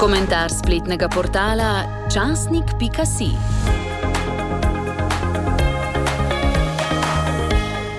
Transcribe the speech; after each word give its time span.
Komentar 0.00 0.48
spletnega 0.48 1.12
portala 1.12 1.84
časnik.si. 2.08 3.36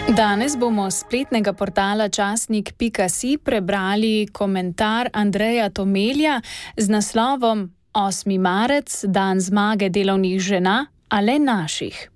Danes 0.09 0.57
bomo 0.57 0.89
z 0.89 0.97
spletnega 1.05 1.53
portala 1.53 2.09
časnik.si 2.09 3.37
prebrali 3.37 4.25
komentar 4.33 5.13
Andreja 5.13 5.69
Tomelja 5.69 6.42
z 6.74 6.90
naslovom 6.90 7.69
8. 7.94 8.40
marec, 8.42 9.06
dan 9.06 9.38
zmage 9.38 9.94
delovnih 9.94 10.42
žena, 10.42 10.90
ali 11.10 11.38
naših. 11.38 12.10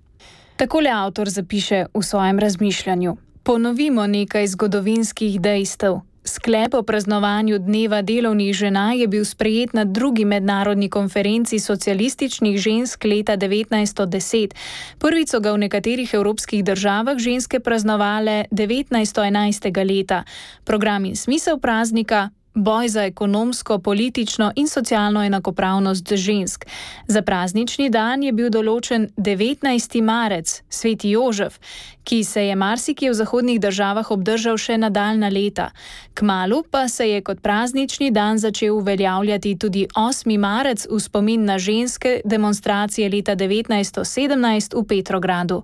Takole 0.56 0.90
avtor 0.90 1.30
zapiše 1.30 1.86
v 1.94 2.02
svojem 2.02 2.38
razmišljanju. 2.38 3.16
Ponovimo 3.42 4.06
nekaj 4.06 4.46
zgodovinskih 4.46 5.38
dejstev. 5.40 6.02
Sklep 6.26 6.74
o 6.74 6.82
praznovanju 6.82 7.58
Dneva 7.58 8.02
delovnih 8.02 8.54
žena 8.54 8.92
je 8.92 9.06
bil 9.06 9.24
sprejet 9.24 9.72
na 9.72 9.84
drugi 9.84 10.24
mednarodni 10.24 10.90
konferenci 10.90 11.58
socialističnih 11.58 12.58
žensk 12.58 13.04
leta 13.04 13.36
1910. 13.36 14.54
Prvič 14.98 15.28
so 15.30 15.40
ga 15.40 15.52
v 15.52 15.58
nekaterih 15.58 16.14
evropskih 16.14 16.64
državah 16.64 17.18
ženske 17.18 17.60
praznovale 17.60 18.44
1911. 18.50 19.70
leta. 19.86 20.24
Program 20.64 21.04
in 21.04 21.16
smisel 21.16 21.58
praznika 21.58 22.30
boj 22.56 22.88
za 22.88 23.04
ekonomsko, 23.04 23.78
politično 23.78 24.52
in 24.56 24.68
socialno 24.68 25.24
enakopravnost 25.24 26.12
žensk. 26.12 26.66
Za 27.06 27.22
praznični 27.22 27.90
dan 27.90 28.22
je 28.22 28.32
bil 28.32 28.50
določen 28.50 29.08
19. 29.16 30.00
marec, 30.02 30.62
sveti 30.68 31.10
Jožef, 31.10 31.60
ki 32.06 32.24
se 32.24 32.46
je 32.46 32.56
marsikje 32.56 33.10
v 33.10 33.14
zahodnih 33.14 33.60
državah 33.60 34.10
obdržal 34.10 34.56
še 34.56 34.78
nadaljna 34.78 35.28
leta. 35.28 35.70
Kmalu 36.14 36.62
pa 36.70 36.88
se 36.88 37.08
je 37.10 37.20
kot 37.20 37.42
praznični 37.42 38.10
dan 38.10 38.38
začel 38.38 38.76
uveljavljati 38.78 39.56
tudi 39.58 39.86
8. 39.94 40.38
marec 40.38 40.86
v 40.90 41.00
spomin 41.00 41.44
na 41.44 41.58
ženske 41.58 42.20
demonstracije 42.24 43.10
leta 43.10 43.36
1917 43.36 44.78
v 44.78 44.84
Petrogradu. 44.86 45.62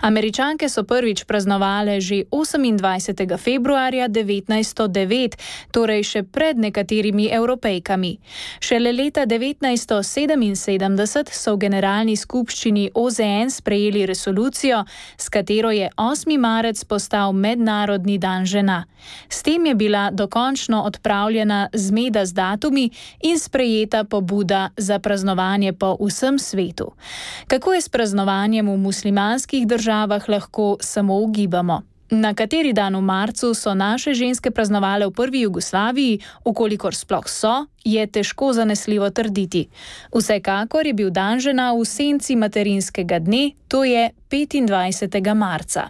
Američanke 0.00 0.68
so 0.68 0.82
prvič 0.82 1.24
praznovale 1.24 2.00
že 2.00 2.24
28. 2.30 3.36
februarja 3.38 4.08
1909, 4.08 5.36
torej 5.70 6.02
še 6.02 6.22
pred 6.32 6.58
nekaterimi 6.58 7.28
evropejkami. 7.32 8.16
Šele 8.60 8.92
leta 8.92 9.26
1977 9.26 11.32
so 11.32 11.54
v 11.54 11.58
Generalni 11.58 12.16
skupščini 12.16 12.90
OZN 12.94 13.50
sprejeli 13.50 14.06
resolucijo, 14.06 14.84
s 15.16 15.28
katero 15.28 15.70
je 15.70 15.90
8. 15.96 16.38
marec 16.38 16.84
postal 16.84 17.32
Mednarodni 17.32 18.18
dan 18.18 18.46
žena. 18.46 18.84
S 19.28 19.42
tem 19.42 19.66
je 19.66 19.74
bila 19.74 20.10
dokončno 20.10 20.82
odpravljena 20.82 21.68
zmeda 21.74 22.26
z 22.26 22.32
datumi 22.32 22.90
in 23.22 23.38
sprejeta 23.38 24.04
pobuda 24.04 24.70
za 24.76 24.98
praznovanje 24.98 25.72
po 25.72 25.96
vsem 26.00 26.38
svetu. 26.38 26.92
Kako 27.46 27.72
je 27.72 27.80
s 27.80 27.88
praznovanjem 27.88 28.68
v 28.68 28.76
muslimanskih 28.76 29.66
državah, 29.66 30.28
lahko 30.28 30.76
samo 30.80 31.18
ugibamo. 31.18 31.91
Na 32.12 32.34
kateri 32.36 32.76
dan 32.76 32.92
v 32.92 33.00
marcu 33.00 33.54
so 33.56 33.72
naše 33.72 34.12
ženske 34.12 34.50
praznovale 34.52 35.08
v 35.08 35.16
prvi 35.16 35.40
Jugoslaviji, 35.48 36.20
ukolikor 36.44 36.92
sploh 36.92 37.24
so, 37.24 37.64
je 37.84 38.04
težko 38.06 38.52
zanesljivo 38.52 39.08
trditi. 39.10 39.68
Vsekakor 40.12 40.86
je 40.86 40.92
bil 40.92 41.08
dan 41.08 41.40
žena 41.40 41.72
v 41.72 41.88
senci 41.88 42.36
materinskega 42.36 43.16
dne, 43.16 43.56
to 43.64 43.88
je 43.88 44.12
25. 44.28 45.08
marca. 45.32 45.88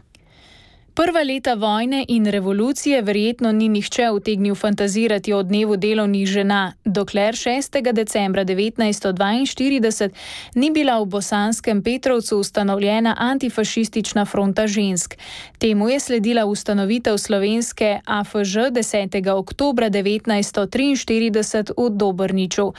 Prva 0.94 1.22
leta 1.22 1.54
vojne 1.54 2.04
in 2.08 2.26
revolucije 2.26 3.02
verjetno 3.02 3.52
ni 3.52 3.68
nihče 3.68 4.10
utegnil 4.10 4.54
fantazirati 4.54 5.32
o 5.32 5.42
dnevu 5.42 5.76
delovnih 5.76 6.26
žena, 6.28 6.72
dokler 6.84 7.34
6. 7.34 7.92
decembra 7.92 8.44
1942 8.44 10.10
ni 10.54 10.70
bila 10.70 10.98
v 11.00 11.04
bosanskem 11.04 11.82
Petrovcu 11.82 12.38
ustanovljena 12.38 13.16
antifašistična 13.18 14.24
fronta 14.24 14.66
žensk. 14.66 15.14
Temu 15.58 15.88
je 15.88 16.00
sledila 16.00 16.44
ustanovitev 16.44 17.18
slovenske 17.18 18.00
AFŽ 18.04 18.54
10. 18.54 19.30
oktober 19.32 19.84
1943 19.84 21.72
v 21.76 21.90
Dobrniču. 21.90 22.72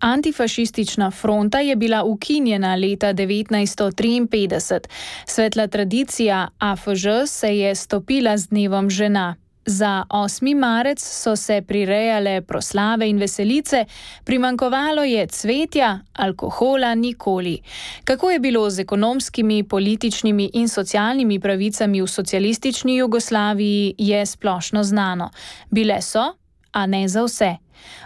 Antifašistična 0.00 1.10
fronta 1.10 1.60
je 1.60 1.76
bila 1.76 2.04
ukinjena 2.04 2.74
leta 2.74 3.14
1953. 3.14 4.80
Svetla 5.26 5.66
tradicija 5.66 6.48
AFŽ 6.58 7.04
se 7.26 7.58
je 7.58 7.74
stopila 7.74 8.36
z 8.36 8.48
dnevom 8.48 8.90
žena. 8.90 9.36
Za 9.66 10.04
8. 10.08 10.58
marec 10.58 11.00
so 11.00 11.36
se 11.36 11.62
prirejale 11.62 12.40
proslave 12.40 13.08
in 13.08 13.18
veselice, 13.18 13.84
primankovalo 14.24 15.04
je 15.04 15.26
cvetja, 15.26 16.00
alkohola 16.12 16.94
nikoli. 16.94 17.58
Kako 18.04 18.30
je 18.30 18.38
bilo 18.38 18.70
z 18.70 18.78
ekonomskimi, 18.78 19.64
političnimi 19.64 20.50
in 20.54 20.68
socialnimi 20.68 21.40
pravicami 21.40 22.02
v 22.02 22.06
socialistični 22.06 22.96
Jugoslaviji, 22.96 23.94
je 23.98 24.26
splošno 24.26 24.84
znano. 24.84 25.30
Bile 25.70 26.02
so, 26.02 26.24
a 26.72 26.86
ne 26.86 27.08
za 27.08 27.24
vse. 27.24 27.56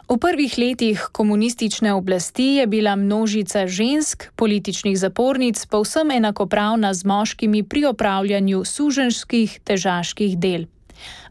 V 0.09 0.19
prvih 0.21 0.59
letih 0.59 1.09
komunistične 1.13 1.95
oblasti 1.95 2.61
je 2.61 2.67
bila 2.67 2.97
množica 2.97 3.67
žensk, 3.67 4.29
političnih 4.37 4.99
zapornic, 4.99 5.67
povsem 5.67 6.11
enakopravna 6.11 6.95
z 6.95 7.05
moškimi 7.05 7.63
pri 7.63 7.85
opravljanju 7.95 8.65
suženskih 8.65 9.61
težaških 9.65 10.37
del. 10.39 10.67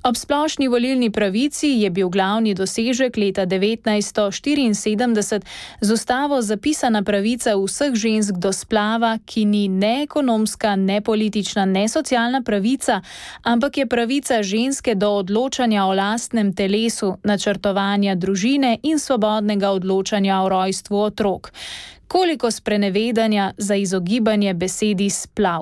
Ob 0.04 0.18
splošni 0.18 0.68
volilni 0.68 1.12
pravici 1.12 1.68
je 1.68 1.90
bil 1.90 2.10
glavni 2.10 2.54
dosežek 2.54 3.18
leta 3.18 3.46
1974 3.46 5.42
z 5.82 5.92
ustavo 5.94 6.42
zapisana 6.42 7.04
pravica 7.04 7.54
vseh 7.56 7.94
žensk 7.94 8.36
do 8.36 8.50
splava, 8.54 9.20
ki 9.26 9.46
ni 9.46 9.68
ne 9.68 10.04
ekonomska, 10.04 10.76
ne 10.76 11.02
politična, 11.02 11.66
ne 11.66 11.88
socialna 11.88 12.42
pravica, 12.42 13.02
ampak 13.44 13.78
je 13.78 13.86
pravica 13.86 14.44
ženske 14.44 14.96
do 14.96 15.10
odločanja 15.10 15.86
o 15.86 15.94
lastnem 15.94 16.54
telesu, 16.54 17.18
načrtovanja 17.24 18.16
družine 18.16 18.80
in 18.84 19.00
svobodnega 19.00 19.70
odločanja 19.70 20.42
o 20.42 20.50
rojstvu 20.50 20.98
otrok. 20.98 21.52
Koliko 22.08 22.52
sprenevedanja 22.52 23.54
za 23.58 23.76
izogibanje 23.76 24.54
besedi 24.54 25.10
splav. 25.10 25.62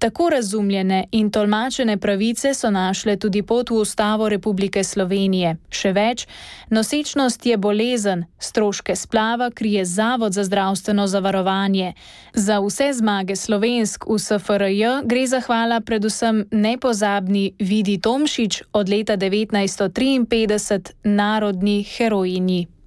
Tako 0.00 0.30
razumljene 0.30 1.04
in 1.10 1.30
tolmačene 1.30 1.96
pravice 1.96 2.54
so 2.54 2.70
našle 2.70 3.16
tudi 3.16 3.42
pot 3.42 3.70
v 3.70 3.74
Ustavo 3.74 4.28
Republike 4.28 4.84
Slovenije. 4.84 5.56
Še 5.68 5.92
več, 5.92 6.24
nosečnost 6.70 7.44
je 7.46 7.58
bolezen, 7.60 8.24
stroške 8.38 8.96
splava 8.96 9.50
krije 9.50 9.84
Zavod 9.84 10.32
za 10.32 10.44
zdravstveno 10.48 11.06
zavarovanje. 11.06 11.92
Za 12.32 12.62
vse 12.64 12.88
zmage 12.96 13.36
slovensk 13.36 14.08
v 14.08 14.18
SFRJ 14.18 15.04
gre 15.04 15.26
zahvala 15.26 15.80
predvsem 15.84 16.46
nepozabni 16.50 17.52
Vidi 17.58 18.00
Tomšič 18.00 18.62
od 18.72 18.88
leta 18.88 19.20
1953, 19.20 20.96
narodni 21.04 21.82
herojini. 21.84 22.79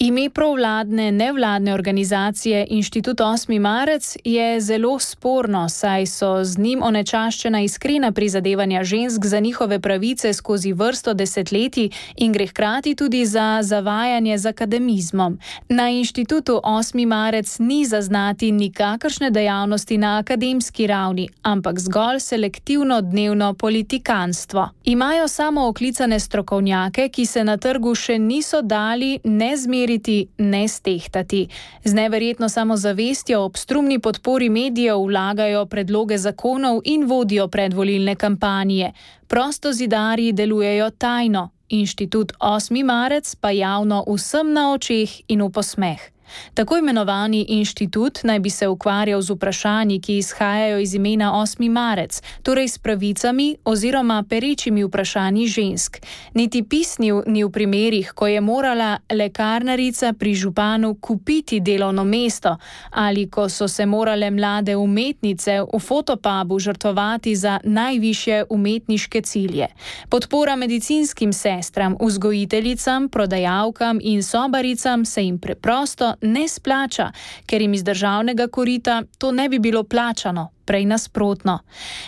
Ime 0.00 0.30
provladne 0.30 1.12
nevladne 1.12 1.74
organizacije 1.74 2.66
Inštitut 2.70 3.18
8. 3.18 3.58
marec 3.60 4.16
je 4.24 4.60
zelo 4.60 4.98
sporno, 4.98 5.68
saj 5.68 6.06
so 6.06 6.44
z 6.44 6.58
njim 6.58 6.82
onečaščena 6.82 7.60
iskrena 7.60 8.12
prizadevanja 8.12 8.84
žensk 8.84 9.26
za 9.26 9.40
njihove 9.40 9.80
pravice 9.80 10.32
skozi 10.32 10.72
vrsto 10.72 11.14
desetletij 11.14 11.90
in 12.16 12.32
gre 12.32 12.46
hkrati 12.46 12.94
tudi 12.94 13.26
za 13.26 13.58
zavajanje 13.62 14.38
z 14.38 14.46
akademizmom. 14.46 15.38
Na 15.68 15.88
Inštitutu 15.88 16.60
8. 16.64 17.06
marec 17.06 17.58
ni 17.58 17.84
zaznati 17.86 18.52
nikakršne 18.52 19.30
dejavnosti 19.30 19.98
na 19.98 20.18
akademski 20.18 20.86
ravni, 20.86 21.28
ampak 21.42 21.78
zgolj 21.78 22.20
selektivno 22.20 23.00
dnevno 23.00 23.54
politikanstvo. 23.54 24.68
Imajo 24.84 25.28
samo 25.28 25.68
oklicane 25.68 26.20
strokovnjake, 26.20 27.08
ki 27.08 27.26
se 27.26 27.44
na 27.44 27.56
trgu 27.56 27.94
še 27.94 28.18
niso 28.18 28.62
dali 28.62 29.18
ne 29.24 29.56
meriti, 29.88 30.28
ne 30.38 30.68
stehtati. 30.68 31.48
Z 31.84 31.94
neverjetno 31.94 32.48
samozavestjo 32.48 33.40
ob 33.40 33.56
strumni 33.56 33.98
podpori 33.98 34.48
medijev 34.48 34.98
vlagajo 35.06 35.66
predloge 35.66 36.18
zakonov 36.18 36.80
in 36.84 37.06
vodijo 37.06 37.48
predvolilne 37.48 38.14
kampanje. 38.14 38.92
Prosto 39.28 39.72
zidari 39.72 40.32
delujejo 40.32 40.90
tajno, 40.90 41.50
inštitut 41.68 42.32
8. 42.40 42.84
marec 42.84 43.34
pa 43.34 43.50
javno 43.50 44.04
vsem 44.08 44.52
na 44.52 44.72
očeh 44.72 45.20
in 45.28 45.42
v 45.42 45.50
posmeh. 45.50 46.17
Tako 46.54 46.76
imenovani 46.76 47.44
inštitut 47.48 48.18
naj 48.22 48.40
bi 48.40 48.50
se 48.50 48.68
ukvarjal 48.68 49.22
z 49.22 49.30
vprašanji, 49.30 50.00
ki 50.00 50.18
izhajajo 50.18 50.78
iz 50.78 50.94
imena 50.94 51.32
8. 51.32 51.70
marec, 51.70 52.22
torej 52.42 52.68
s 52.68 52.78
pravicami 52.78 53.56
oziroma 53.64 54.24
perečimi 54.28 54.84
vprašanji 54.84 55.46
žensk. 55.46 55.98
Niti 56.34 56.62
pisnil 56.62 57.22
ni 57.26 57.44
v 57.44 57.50
primerih, 57.50 58.12
ko 58.14 58.26
je 58.26 58.40
morala 58.40 58.98
lekarnarica 59.12 60.12
pri 60.12 60.34
županu 60.34 60.94
kupiti 60.94 61.60
delovno 61.60 62.04
mesto 62.04 62.56
ali 62.90 63.30
ko 63.30 63.48
so 63.48 63.68
se 63.68 63.86
morale 63.86 64.30
mlade 64.30 64.76
umetnice 64.76 65.60
v 65.74 65.78
fotopabu 65.78 66.58
žrtvovati 66.58 67.36
za 67.36 67.58
najviše 67.64 68.44
umetniške 68.50 69.20
cilje. 69.20 69.66
Podpora 70.08 70.56
medicinskim 70.56 71.32
sestram, 71.32 71.96
vzgojiteljicam, 72.00 73.08
prodajalkam 73.08 73.98
in 74.02 74.22
sobaricam 74.22 75.04
se 75.04 75.24
jim 75.24 75.38
preprosto 75.38 76.14
ne 76.20 76.48
splača, 76.48 77.12
ker 77.46 77.62
jim 77.62 77.74
iz 77.74 77.84
državnega 77.84 78.48
korita 78.48 79.02
to 79.18 79.32
ne 79.32 79.48
bi 79.48 79.58
bilo 79.58 79.84
plačano. 79.84 80.48
Prej 80.64 80.84
nasprotno. 80.84 81.58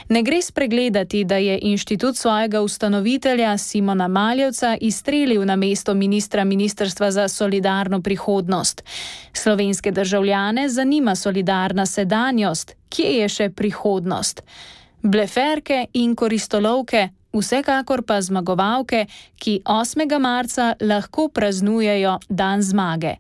Ne 0.09 0.23
gre 0.23 0.43
spregledati, 0.43 1.25
da 1.25 1.37
je 1.37 1.59
inštitut 1.63 2.17
svojega 2.17 2.61
ustanovitelja 2.61 3.59
Simona 3.59 4.09
Maljevca 4.09 4.77
izstrelil 4.81 5.45
na 5.45 5.57
mesto 5.57 5.95
ministra 5.95 6.45
Ministrstva 6.45 7.11
za 7.11 7.29
solidarno 7.29 8.03
prihodnost. 8.03 8.85
Slovenske 9.33 9.91
državljane 9.91 10.69
zanima 10.69 11.15
solidarna 11.15 11.87
sedanjost, 11.87 12.77
kje 12.89 13.09
je 13.09 13.29
še 13.29 13.49
prihodnost. 13.51 14.43
Bleferke 15.03 15.87
in 15.93 16.15
koristolovke, 16.17 17.09
vsekakor 17.33 18.03
pa 18.03 18.21
zmagovalke, 18.21 19.07
ki 19.39 19.63
8. 19.65 20.19
marca 20.19 20.75
lahko 20.81 21.29
praznujejo 21.29 22.19
dan 22.29 22.63
zmage 22.63 23.17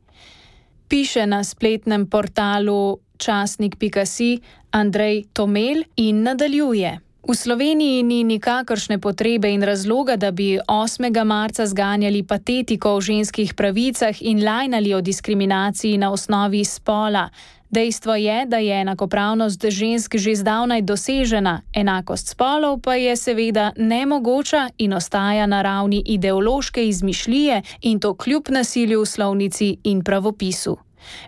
piše 0.91 1.27
na 1.27 1.45
spletnem 1.47 2.11
portalu 2.11 2.99
časnik.si 3.17 4.43
Andrej 4.75 5.31
Tomel 5.33 5.87
in 5.97 6.23
nadaljuje. 6.23 6.99
V 7.21 7.35
Sloveniji 7.37 8.03
ni 8.03 8.25
nikakršne 8.25 8.99
potrebe 8.99 9.51
in 9.53 9.63
razloga, 9.63 10.17
da 10.17 10.31
bi 10.31 10.59
8. 10.59 11.25
marca 11.25 11.67
zganjali 11.67 12.23
patetiko 12.23 12.95
o 12.97 13.01
ženskih 13.01 13.55
pravicah 13.55 14.17
in 14.21 14.43
lajnali 14.45 14.95
o 14.95 15.01
diskriminaciji 15.01 15.99
na 15.99 16.11
osnovi 16.13 16.65
spola. 16.65 17.29
Dejstvo 17.71 18.15
je, 18.15 18.47
da 18.47 18.59
je 18.59 18.81
enakopravnost 18.81 19.65
žensk 19.69 20.17
že 20.17 20.35
zdavnaj 20.35 20.83
dosežena, 20.83 21.63
enakost 21.73 22.29
spolov 22.29 22.81
pa 22.83 22.95
je 22.95 23.17
seveda 23.17 23.73
nemogoča 23.77 24.69
in 24.79 24.93
ostaja 24.93 25.47
na 25.47 25.63
ravni 25.63 26.03
ideološke 26.07 26.89
izmišljije 26.89 27.63
in 27.83 28.01
to 28.01 28.15
kljub 28.15 28.51
nasilju 28.51 29.01
v 29.01 29.07
slovnici 29.07 29.77
in 29.85 30.03
pravopisu. 30.03 30.79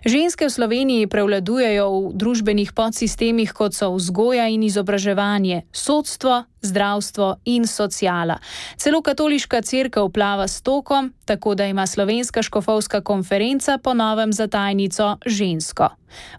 Ženske 0.05 0.45
v 0.45 0.49
Sloveniji 0.49 1.07
prevladujejo 1.07 1.87
v 1.89 2.13
družbenih 2.13 2.73
podsistemih, 2.73 3.53
kot 3.53 3.73
so 3.73 3.89
vzgoja 3.95 4.47
in 4.47 4.63
izobraževanje, 4.63 5.63
sodstvo, 5.71 6.43
zdravstvo 6.63 7.35
in 7.45 7.67
sociala. 7.67 8.37
Celo 8.77 9.01
katoliška 9.01 9.61
crkva 9.61 10.09
plava 10.09 10.47
s 10.47 10.61
tokom, 10.61 11.13
tako 11.25 11.55
da 11.55 11.65
ima 11.65 11.87
slovenska 11.87 12.41
škofovska 12.41 13.01
konferenca 13.01 13.77
po 13.77 13.93
novem 13.93 14.33
za 14.33 14.47
tajnico 14.47 15.17
žensko. 15.25 15.89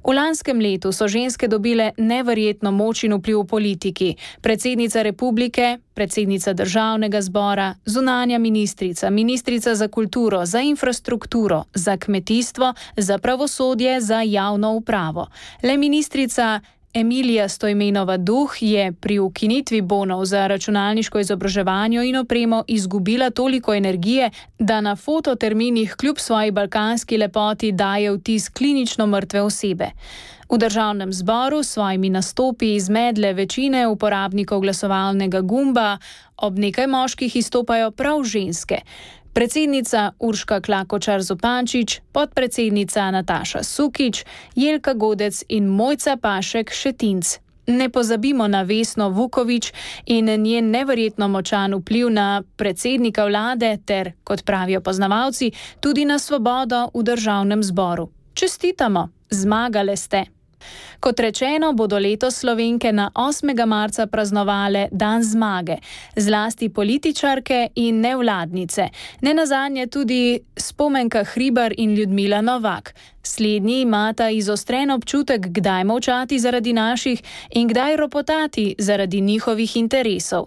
V 0.04 0.14
lanskem 0.14 0.60
letu 0.60 0.92
so 0.92 1.08
ženske 1.08 1.48
dobile 1.48 1.92
neverjetno 1.96 2.70
moč 2.70 3.04
in 3.04 3.14
vpliv 3.18 3.42
v 3.42 3.46
politiki. 3.46 4.08
Predsednica 4.40 5.02
republike, 5.02 5.78
predsednica 5.94 6.52
državnega 6.52 7.22
zbora, 7.22 7.74
zunanja 7.84 8.38
ministrica, 8.38 9.10
ministrica 9.10 9.74
za 9.74 9.88
kulturo, 9.88 10.46
za 10.46 10.60
infrastrukturo, 10.60 11.64
za 11.74 11.96
kmetijstvo, 11.96 12.74
za 12.96 13.18
pravosodje, 13.18 14.00
za 14.00 14.22
javno 14.22 14.72
upravo. 14.72 15.28
Le 15.62 15.76
ministrica 15.76 16.60
Emilija 16.96 17.48
Stojmenova 17.48 18.16
Duh 18.16 18.50
je 18.60 18.92
pri 18.92 19.18
ukinitvi 19.18 19.80
bonov 19.80 20.24
za 20.24 20.46
računalniško 20.46 21.18
izobraževanje 21.18 22.08
in 22.08 22.16
opremo 22.16 22.64
izgubila 22.68 23.30
toliko 23.30 23.74
energije, 23.74 24.30
da 24.58 24.80
na 24.80 24.96
fototerminih 24.96 25.94
kljub 25.96 26.18
svoji 26.18 26.50
balkanski 26.50 27.16
lepoti 27.18 27.72
daje 27.72 28.12
vtis 28.12 28.48
klinično 28.48 29.06
mrtve 29.06 29.42
osebe. 29.42 29.90
V 30.50 30.58
državnem 30.58 31.12
zboru 31.12 31.62
s 31.62 31.72
svojimi 31.72 32.10
nastopi 32.10 32.74
izmedle 32.74 33.32
večine 33.32 33.86
uporabnikov 33.88 34.60
glasovalnega 34.60 35.40
gumba, 35.40 35.98
ob 36.36 36.58
nekaj 36.58 36.86
moških 36.86 37.36
izstopajo 37.36 37.90
prav 37.90 38.22
ženske 38.24 38.80
predsednica 39.34 40.12
Urška 40.18 40.60
Klakočar 40.60 41.22
Zupančič, 41.22 42.00
podpredsednica 42.12 43.10
Nataša 43.10 43.62
Sukič, 43.62 44.24
Jelka 44.54 44.94
Godec 44.94 45.42
in 45.48 45.66
Mojca 45.66 46.16
Pašek 46.16 46.70
Šetinc. 46.70 47.38
Ne 47.66 47.88
pozabimo 47.88 48.48
na 48.48 48.62
Vesno 48.62 49.08
Vukovič 49.08 49.72
in 50.06 50.26
njen 50.42 50.70
neverjetno 50.70 51.28
močan 51.28 51.74
vpliv 51.74 52.10
na 52.10 52.42
predsednika 52.56 53.24
vlade 53.24 53.78
ter, 53.86 54.12
kot 54.24 54.44
pravijo 54.44 54.80
poznavalci, 54.80 55.50
tudi 55.80 56.04
na 56.04 56.18
svobodo 56.18 56.90
v 56.94 57.02
državnem 57.02 57.62
zboru. 57.62 58.08
Čestitamo, 58.34 59.08
zmagale 59.30 59.96
ste! 59.96 60.33
Kot 61.00 61.20
rečeno, 61.20 61.72
bodo 61.72 61.98
letos 61.98 62.36
slovenke 62.40 62.92
na 62.92 63.10
8. 63.14 63.66
marca 63.66 64.06
praznovale 64.06 64.88
dan 64.92 65.22
zmage, 65.22 65.76
zlasti 66.16 66.68
političarke 66.68 67.68
in 67.74 68.00
nevladnice, 68.00 68.88
ne 69.20 69.34
nazadnje 69.34 69.86
tudi 69.86 70.40
spomenka 70.56 71.24
Hribar 71.24 71.74
in 71.76 71.94
Ljudmila 71.94 72.40
Novak. 72.40 72.94
Slednji 73.26 73.80
imata 73.80 74.30
izostren 74.30 74.90
občutek, 74.90 75.46
kdaj 75.46 75.84
molčati 75.84 76.38
zaradi 76.38 76.72
naših 76.72 77.22
in 77.50 77.68
kdaj 77.68 77.96
ropotati 77.96 78.74
zaradi 78.78 79.20
njihovih 79.20 79.76
interesov. 79.76 80.46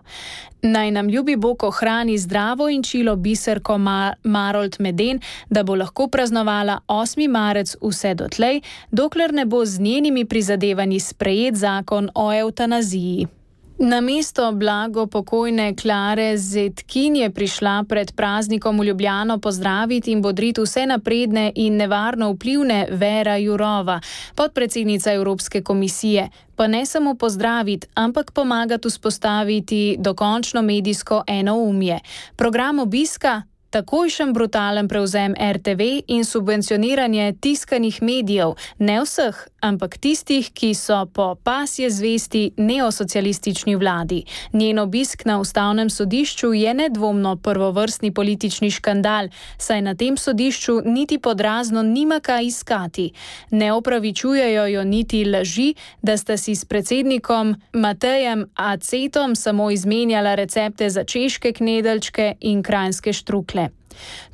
Naj 0.62 0.92
nam 0.92 1.10
ljubi 1.10 1.36
Bog 1.36 1.64
ohrani 1.64 2.18
zdravo 2.18 2.70
in 2.70 2.84
čilo 2.84 3.16
biserko 3.16 3.78
Mar 3.78 4.14
Marold 4.24 4.76
Meden, 4.80 5.20
da 5.50 5.64
bo 5.64 5.76
lahko 5.76 6.08
praznovala 6.08 6.80
8. 6.88 7.28
marec 7.30 7.76
vse 7.82 8.14
dotlej, 8.14 8.62
dokler 8.92 9.34
ne 9.34 9.46
bo 9.46 9.66
z 9.66 9.80
njenimi 9.80 10.26
prizadevanji 10.26 11.00
sprejet 11.00 11.56
zakon 11.56 12.10
o 12.16 12.34
eutanaziji. 12.34 13.37
Na 13.80 14.02
mesto 14.02 14.52
blago 14.52 15.06
pokojne 15.06 15.76
Klare 15.76 16.38
Zetkin 16.38 17.16
je 17.16 17.30
prišla 17.30 17.84
pred 17.90 18.12
praznikom 18.16 18.80
v 18.80 18.86
Ljubljano 18.86 19.38
pozdraviti 19.38 20.12
in 20.12 20.22
bodriti 20.22 20.62
vse 20.62 20.86
napredne 20.86 21.52
in 21.56 21.78
nevarno 21.78 22.32
vplivne 22.34 22.88
Vera 22.92 23.36
Jurova, 23.38 24.00
podpredsednica 24.36 25.14
Evropske 25.14 25.62
komisije. 25.62 26.30
Pa 26.56 26.68
ne 26.68 26.86
samo 26.86 27.16
pozdraviti, 27.16 27.88
ampak 27.94 28.32
pomagati 28.32 28.90
vzpostaviti 28.90 29.96
dokončno 30.00 30.62
medijsko 30.62 31.24
enoumje. 31.28 32.00
Program 32.36 32.80
obiska 32.80 33.42
takojšen 33.70 34.34
brutalen 34.34 34.88
prevzem 34.88 35.36
RTV 35.54 35.82
in 36.08 36.26
subvencioniranje 36.26 37.34
tiskanih 37.42 38.02
medijev, 38.02 38.56
ne 38.80 39.02
vseh, 39.04 39.48
ampak 39.62 39.98
tistih, 39.98 40.50
ki 40.54 40.74
so 40.74 41.06
po 41.14 41.36
pasje 41.36 41.90
zvesti 41.90 42.52
neosocialistični 42.58 43.76
vladi. 43.76 44.24
Njen 44.54 44.80
obisk 44.80 45.26
na 45.26 45.40
ustavnem 45.40 45.90
sodišču 45.90 46.54
je 46.54 46.74
nedvomno 46.74 47.36
prvovrstni 47.36 48.12
politični 48.12 48.72
škandal, 48.72 49.30
saj 49.58 49.82
na 49.82 49.96
tem 49.96 50.18
sodišču 50.18 50.82
niti 50.86 51.18
podrazno 51.18 51.84
nima 51.84 52.20
kaj 52.20 52.46
iskati. 52.46 53.12
Ne 53.52 53.74
opravičujejo 53.74 54.68
jo 54.68 54.84
niti 54.84 55.26
laži, 55.26 55.74
da 56.02 56.18
sta 56.18 56.38
si 56.38 56.56
s 56.56 56.66
predsednikom 56.66 57.56
Matejem 57.74 58.46
Acetom 58.56 59.36
samo 59.36 59.72
izmenjala 59.72 60.36
recepte 60.36 60.90
za 60.90 61.04
češke 61.04 61.54
knedelčke 61.54 62.36
in 62.42 62.64
krajinske 62.64 63.14
štrukle. 63.14 63.77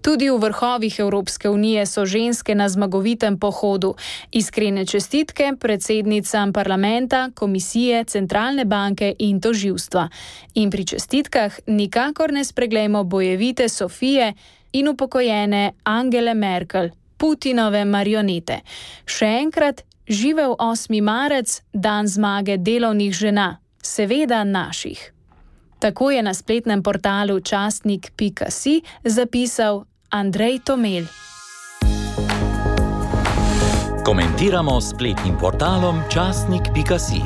Tudi 0.02 0.30
v 0.30 0.38
vrhovih 0.38 1.00
Evropske 1.00 1.50
unije 1.50 1.86
so 1.86 2.06
ženske 2.06 2.56
na 2.56 2.70
zmagovitem 2.70 3.40
pohodu. 3.40 3.96
Iskrene 4.32 4.86
čestitke 4.86 5.54
predsednicam 5.60 6.54
parlamenta, 6.54 7.30
komisije, 7.36 8.04
centralne 8.04 8.66
banke 8.66 9.16
in 9.20 9.42
toživstva. 9.42 10.10
In 10.54 10.72
pri 10.72 10.86
čestitkah 10.86 11.60
nikakor 11.68 12.32
ne 12.34 12.44
spreglejmo 12.44 13.04
bojevite 13.04 13.70
Sofije 13.70 14.34
in 14.74 14.88
upokojene 14.88 15.72
Angele 15.84 16.34
Merkel, 16.34 16.90
Putinove 17.18 17.86
marionete. 17.86 18.60
Še 19.06 19.30
enkrat, 19.40 19.86
živel 20.10 20.56
8. 20.60 21.02
marec, 21.02 21.62
dan 21.74 22.08
zmage 22.08 22.58
delovnih 22.58 23.14
žena, 23.14 23.60
seveda 23.80 24.44
naših. 24.44 25.13
Tako 25.84 26.12
je 26.12 26.24
na 26.24 26.34
spletnem 26.34 26.84
portalu 26.84 27.40
častnik.si 27.40 28.82
zapisal 29.04 29.84
Andrej 30.10 30.60
Tomel. 30.64 31.04
Komentiramo 34.06 34.82
spletnim 34.82 35.36
portalom 35.36 36.00
častnik.si. 36.08 37.20